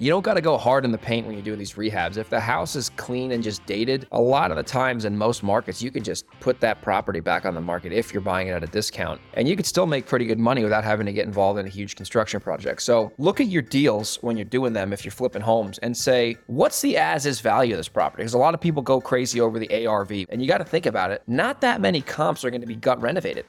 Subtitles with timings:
[0.00, 2.16] you don't got to go hard in the paint when you're doing these rehabs.
[2.16, 5.42] If the house is clean and just dated, a lot of the times in most
[5.42, 8.52] markets, you can just put that property back on the market if you're buying it
[8.52, 9.20] at a discount.
[9.34, 11.68] And you could still make pretty good money without having to get involved in a
[11.68, 12.80] huge construction project.
[12.80, 16.38] So look at your deals when you're doing them if you're flipping homes and say,
[16.46, 18.22] what's the as is value of this property?
[18.22, 20.12] Because a lot of people go crazy over the ARV.
[20.30, 21.22] And you got to think about it.
[21.26, 23.44] Not that many comps are going to be gut renovated.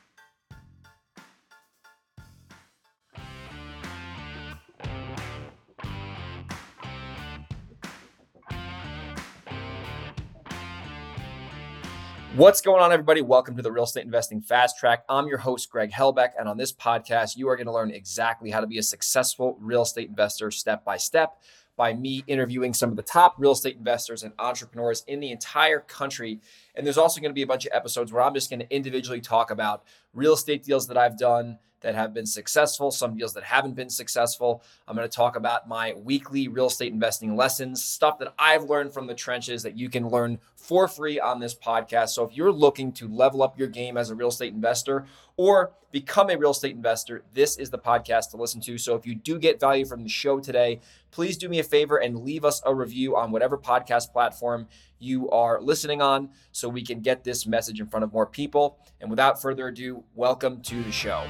[12.35, 13.21] What's going on, everybody?
[13.21, 15.03] Welcome to the Real Estate Investing Fast Track.
[15.09, 18.49] I'm your host, Greg Helbeck, and on this podcast, you are going to learn exactly
[18.49, 21.41] how to be a successful real estate investor step by step
[21.75, 25.79] by me interviewing some of the top real estate investors and entrepreneurs in the entire
[25.79, 26.39] country.
[26.75, 28.75] And there's also going to be a bunch of episodes where I'm just going to
[28.75, 33.33] individually talk about real estate deals that I've done that have been successful, some deals
[33.33, 34.63] that haven't been successful.
[34.87, 38.93] I'm going to talk about my weekly real estate investing lessons, stuff that I've learned
[38.93, 42.09] from the trenches that you can learn for free on this podcast.
[42.09, 45.05] So if you're looking to level up your game as a real estate investor
[45.37, 48.77] or become a real estate investor, this is the podcast to listen to.
[48.77, 51.97] So if you do get value from the show today, please do me a favor
[51.97, 54.67] and leave us a review on whatever podcast platform
[55.01, 58.79] you are listening on so we can get this message in front of more people.
[58.99, 61.25] And without further ado, welcome to the show.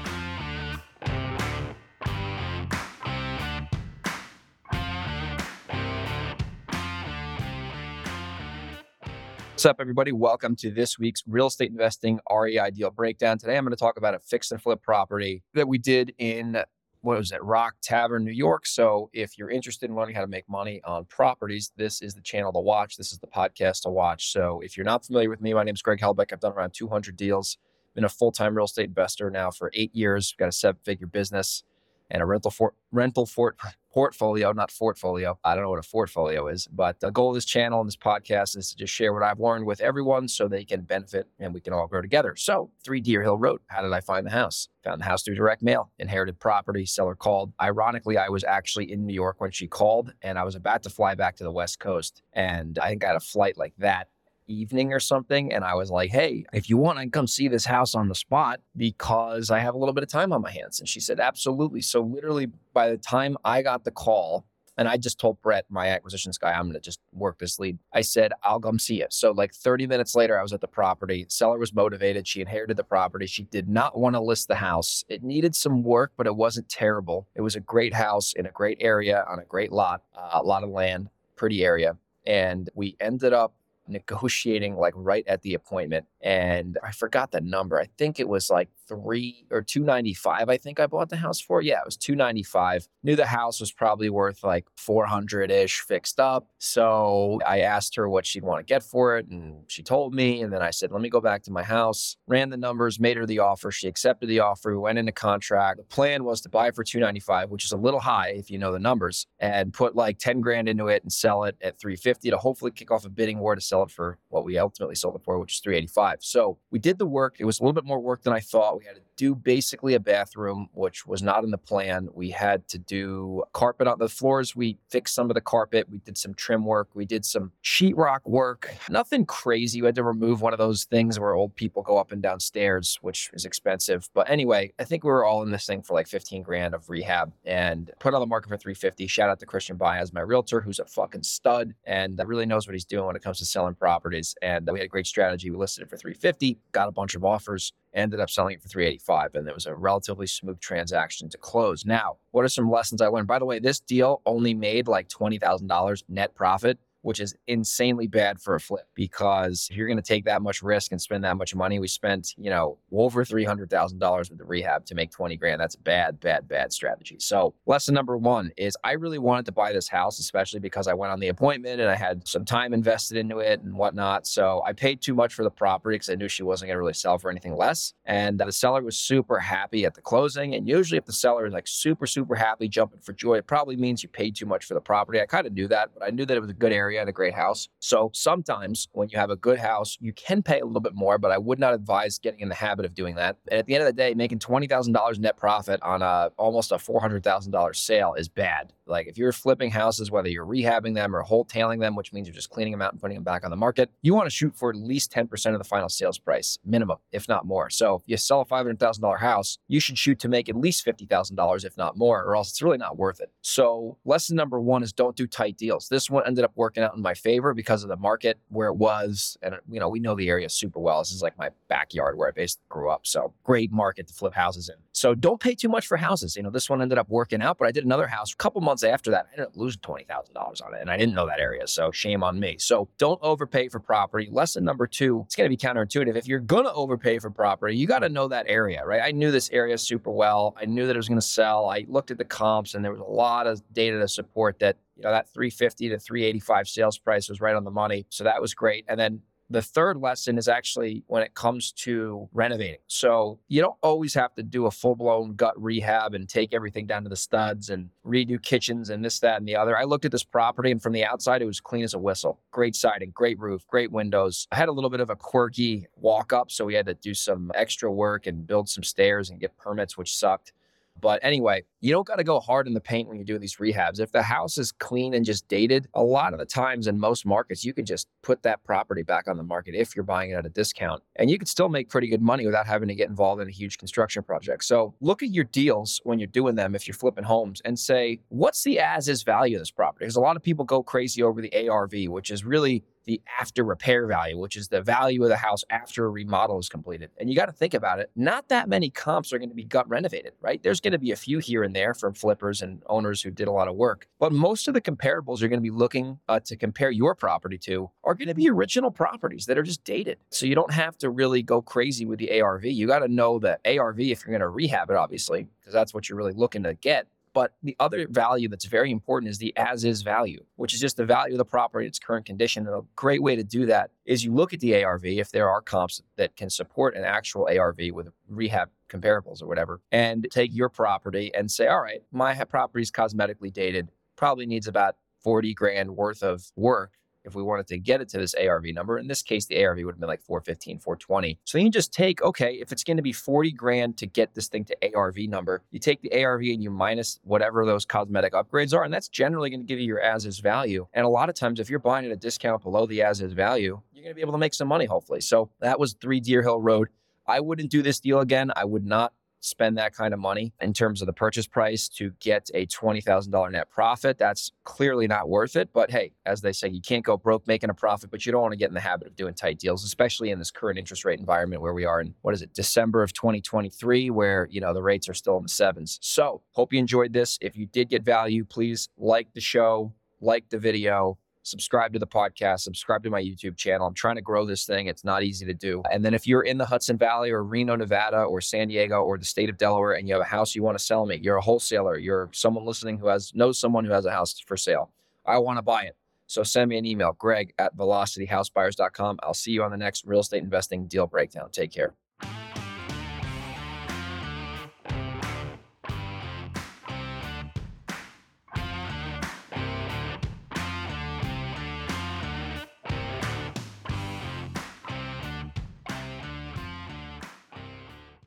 [9.62, 10.10] What's up, everybody?
[10.10, 13.38] Welcome to this week's Real Estate Investing REI Deal Breakdown.
[13.38, 16.64] Today, I'm going to talk about a fix and flip property that we did in
[17.02, 18.64] what was it, Rock Tavern, New York.
[18.64, 22.20] So, if you're interested in learning how to make money on properties, this is the
[22.20, 22.96] channel to watch.
[22.96, 24.32] This is the podcast to watch.
[24.32, 26.32] So, if you're not familiar with me, my name is Greg Helbeck.
[26.32, 27.58] I've done around 200 deals.
[27.94, 30.34] Been a full time real estate investor now for eight years.
[30.38, 31.64] Got a seven figure business
[32.10, 33.56] and a rental for, rental for,
[33.92, 35.38] portfolio, not portfolio.
[35.44, 37.96] I don't know what a portfolio is, but the goal of this channel and this
[37.96, 41.52] podcast is to just share what I've learned with everyone so they can benefit and
[41.52, 42.34] we can all grow together.
[42.36, 43.60] So, 3 Deer Hill Road.
[43.66, 44.68] How did I find the house?
[44.84, 47.52] Found the house through direct mail, inherited property, seller called.
[47.60, 50.90] Ironically, I was actually in New York when she called and I was about to
[50.90, 52.22] fly back to the West Coast.
[52.32, 54.08] And I think I had a flight like that
[54.52, 55.52] evening or something.
[55.52, 58.08] And I was like, hey, if you want, I can come see this house on
[58.08, 60.80] the spot because I have a little bit of time on my hands.
[60.80, 61.80] And she said, absolutely.
[61.80, 64.46] So, literally, by the time I got the call,
[64.78, 67.78] and I just told Brett, my acquisitions guy, I'm going to just work this lead.
[67.92, 69.12] I said, I'll come see it.
[69.12, 71.26] So, like 30 minutes later, I was at the property.
[71.28, 72.26] Seller was motivated.
[72.26, 73.26] She inherited the property.
[73.26, 75.04] She did not want to list the house.
[75.08, 77.28] It needed some work, but it wasn't terrible.
[77.34, 80.42] It was a great house in a great area on a great lot, uh, a
[80.42, 81.96] lot of land, pretty area.
[82.26, 83.54] And we ended up
[83.86, 87.78] negotiating like right at the appointment and I forgot the number.
[87.78, 91.62] I think it was like three or 295 I think I bought the house for.
[91.62, 92.86] Yeah, it was 295.
[93.02, 96.48] Knew the house was probably worth like 400-ish fixed up.
[96.58, 100.42] So I asked her what she'd want to get for it and she told me
[100.42, 103.16] and then I said, "Let me go back to my house." Ran the numbers, made
[103.16, 103.70] her the offer.
[103.70, 104.70] She accepted the offer.
[104.70, 105.78] We went into contract.
[105.78, 108.72] The plan was to buy for 295, which is a little high if you know
[108.72, 112.36] the numbers, and put like 10 grand into it and sell it at 350 to
[112.36, 115.22] hopefully kick off a bidding war to sell it for what we ultimately sold it
[115.24, 116.11] for, which is 385 five.
[116.20, 117.36] So we did the work.
[117.38, 118.78] It was a little bit more work than I thought.
[118.78, 122.08] We had to do basically a bathroom, which was not in the plan.
[122.12, 124.56] We had to do carpet on the floors.
[124.56, 125.88] We fixed some of the carpet.
[125.88, 126.88] We did some trim work.
[126.92, 128.74] We did some sheetrock work.
[128.90, 129.80] Nothing crazy.
[129.80, 132.40] We had to remove one of those things where old people go up and down
[132.40, 134.08] stairs, which is expensive.
[134.12, 136.90] But anyway, I think we were all in this thing for like 15 grand of
[136.90, 139.06] rehab and put on the market for 350.
[139.06, 142.74] Shout out to Christian Baez, my realtor, who's a fucking stud and really knows what
[142.74, 144.34] he's doing when it comes to selling properties.
[144.42, 145.48] And we had a great strategy.
[145.48, 148.68] We listed it for 350, got a bunch of offers, ended up selling it for
[148.68, 151.84] 385 and it was a relatively smooth transaction to close.
[151.84, 153.28] Now, what are some lessons I learned?
[153.28, 158.40] By the way, this deal only made like $20,000 net profit which is insanely bad
[158.40, 161.36] for a flip because if you're going to take that much risk and spend that
[161.36, 165.60] much money, we spent, you know, over $300,000 with the rehab to make 20 grand.
[165.60, 167.16] That's a bad, bad, bad strategy.
[167.18, 170.94] So, lesson number one is I really wanted to buy this house, especially because I
[170.94, 174.26] went on the appointment and I had some time invested into it and whatnot.
[174.26, 176.80] So, I paid too much for the property because I knew she wasn't going to
[176.80, 177.94] really sell for anything less.
[178.04, 180.54] And the seller was super happy at the closing.
[180.54, 183.76] And usually, if the seller is like super, super happy, jumping for joy, it probably
[183.76, 185.20] means you paid too much for the property.
[185.20, 187.00] I kind of knew that, but I knew that it was a good area area
[187.00, 187.68] and a great house.
[187.80, 191.18] So sometimes when you have a good house, you can pay a little bit more,
[191.18, 193.36] but I would not advise getting in the habit of doing that.
[193.48, 196.76] And at the end of the day, making $20,000 net profit on a almost a
[196.76, 198.72] $400,000 sale is bad.
[198.86, 202.34] Like if you're flipping houses, whether you're rehabbing them or wholetailing them, which means you're
[202.34, 204.54] just cleaning them out and putting them back on the market, you want to shoot
[204.54, 207.70] for at least 10% of the final sales price, minimum, if not more.
[207.70, 211.64] So if you sell a $500,000 house, you should shoot to make at least $50,000,
[211.64, 213.30] if not more, or else it's really not worth it.
[213.40, 215.88] So lesson number one is don't do tight deals.
[215.88, 218.76] This one ended up working out in my favor because of the market where it
[218.76, 219.36] was.
[219.42, 221.00] And, you know, we know the area super well.
[221.00, 223.06] This is like my backyard where I basically grew up.
[223.06, 224.76] So great market to flip houses in.
[224.92, 226.36] So don't pay too much for houses.
[226.36, 228.60] You know, this one ended up working out, but I did another house a couple
[228.60, 229.26] months after that.
[229.30, 230.06] I ended up losing $20,000
[230.36, 231.66] on it and I didn't know that area.
[231.66, 232.56] So shame on me.
[232.58, 234.28] So don't overpay for property.
[234.30, 236.16] Lesson number two, it's going to be counterintuitive.
[236.16, 239.02] If you're going to overpay for property, you got to know that area, right?
[239.02, 240.54] I knew this area super well.
[240.60, 241.68] I knew that it was going to sell.
[241.68, 244.76] I looked at the comps and there was a lot of data to support that
[244.96, 248.40] you know that 350 to 385 sales price was right on the money so that
[248.40, 249.20] was great and then
[249.52, 252.78] the third lesson is actually when it comes to renovating.
[252.86, 256.86] So you don't always have to do a full blown gut rehab and take everything
[256.86, 259.76] down to the studs and redo kitchens and this, that, and the other.
[259.76, 262.40] I looked at this property and from the outside, it was clean as a whistle.
[262.50, 264.48] Great siding, great roof, great windows.
[264.50, 266.50] I had a little bit of a quirky walk up.
[266.50, 269.96] So we had to do some extra work and build some stairs and get permits,
[269.98, 270.52] which sucked.
[271.00, 273.56] But anyway, you don't got to go hard in the paint when you're doing these
[273.56, 273.98] rehabs.
[273.98, 277.26] If the house is clean and just dated, a lot of the times in most
[277.26, 280.34] markets, you can just put that property back on the market if you're buying it
[280.34, 281.02] at a discount.
[281.16, 283.50] And you can still make pretty good money without having to get involved in a
[283.50, 284.62] huge construction project.
[284.62, 288.20] So look at your deals when you're doing them, if you're flipping homes, and say,
[288.28, 290.04] what's the as is value of this property?
[290.04, 293.64] Because a lot of people go crazy over the ARV, which is really the after
[293.64, 297.10] repair value, which is the value of the house after a remodel is completed.
[297.18, 298.10] And you got to think about it.
[298.14, 300.62] Not that many comps are going to be gut renovated, right?
[300.62, 303.48] There's going to be a few here and there from flippers and owners who did
[303.48, 304.08] a lot of work.
[304.18, 307.58] But most of the comparables you're going to be looking uh, to compare your property
[307.58, 310.18] to are going to be original properties that are just dated.
[310.30, 312.64] So you don't have to really go crazy with the ARV.
[312.64, 315.94] You got to know the ARV if you're going to rehab it, obviously, because that's
[315.94, 317.06] what you're really looking to get.
[317.34, 320.96] But the other value that's very important is the as is value, which is just
[320.96, 322.66] the value of the property in its current condition.
[322.66, 325.48] And a great way to do that is you look at the ARV, if there
[325.48, 330.54] are comps that can support an actual ARV with rehab comparables or whatever, and take
[330.54, 335.54] your property and say, all right, my property is cosmetically dated, probably needs about 40
[335.54, 336.92] grand worth of work
[337.24, 338.98] if we wanted to get it to this ARV number.
[338.98, 341.38] In this case, the ARV would have been like 415, 420.
[341.44, 344.34] So you can just take, okay, if it's going to be 40 grand to get
[344.34, 348.32] this thing to ARV number, you take the ARV and you minus whatever those cosmetic
[348.32, 350.86] upgrades are, and that's generally going to give you your as is value.
[350.92, 353.32] And a lot of times, if you're buying at a discount below the as is
[353.32, 355.20] value, you're going to be able to make some money, hopefully.
[355.20, 356.88] So that was three Deer Hill Road.
[357.26, 358.50] I wouldn't do this deal again.
[358.54, 362.12] I would not spend that kind of money in terms of the purchase price to
[362.20, 364.16] get a $20,000 net profit.
[364.16, 365.70] That's clearly not worth it.
[365.72, 368.40] But hey, as they say, you can't go broke making a profit, but you don't
[368.40, 371.04] want to get in the habit of doing tight deals, especially in this current interest
[371.04, 374.72] rate environment where we are in, what is it, December of 2023, where, you know,
[374.72, 375.98] the rates are still in the sevens.
[376.00, 377.36] So hope you enjoyed this.
[377.40, 382.06] If you did get value, please like the show, like the video, subscribe to the
[382.06, 383.86] podcast, subscribe to my YouTube channel.
[383.86, 384.86] I'm trying to grow this thing.
[384.86, 385.82] It's not easy to do.
[385.90, 389.18] And then if you're in the Hudson Valley or Reno, Nevada or San Diego or
[389.18, 391.36] the state of Delaware and you have a house you want to sell me, you're
[391.36, 394.90] a wholesaler, you're someone listening who has knows someone who has a house for sale.
[395.26, 395.96] I want to buy it.
[396.26, 399.18] So send me an email, greg at velocityhousebuyers.com.
[399.22, 401.50] I'll see you on the next real estate investing deal breakdown.
[401.50, 401.94] Take care.